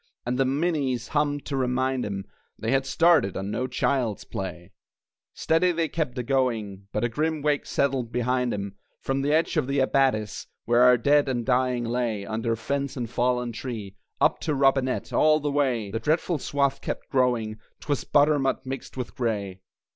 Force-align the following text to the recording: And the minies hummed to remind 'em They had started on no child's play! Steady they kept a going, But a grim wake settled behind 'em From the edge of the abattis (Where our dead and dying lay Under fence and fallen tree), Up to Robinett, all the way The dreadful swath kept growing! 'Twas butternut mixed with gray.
And 0.25 0.39
the 0.39 0.45
minies 0.45 1.09
hummed 1.09 1.45
to 1.45 1.55
remind 1.55 2.07
'em 2.07 2.25
They 2.57 2.71
had 2.71 2.87
started 2.87 3.37
on 3.37 3.51
no 3.51 3.67
child's 3.67 4.23
play! 4.23 4.71
Steady 5.35 5.71
they 5.71 5.89
kept 5.89 6.17
a 6.17 6.23
going, 6.23 6.87
But 6.91 7.03
a 7.03 7.07
grim 7.07 7.43
wake 7.43 7.67
settled 7.67 8.11
behind 8.11 8.51
'em 8.51 8.73
From 8.99 9.21
the 9.21 9.31
edge 9.31 9.57
of 9.57 9.67
the 9.67 9.77
abattis 9.77 10.47
(Where 10.65 10.81
our 10.81 10.97
dead 10.97 11.29
and 11.29 11.45
dying 11.45 11.83
lay 11.85 12.25
Under 12.25 12.55
fence 12.55 12.97
and 12.97 13.07
fallen 13.07 13.51
tree), 13.51 13.95
Up 14.19 14.39
to 14.39 14.55
Robinett, 14.55 15.13
all 15.13 15.39
the 15.39 15.51
way 15.51 15.91
The 15.91 15.99
dreadful 15.99 16.39
swath 16.39 16.81
kept 16.81 17.07
growing! 17.09 17.59
'Twas 17.81 18.03
butternut 18.03 18.65
mixed 18.65 18.97
with 18.97 19.13
gray. 19.15 19.61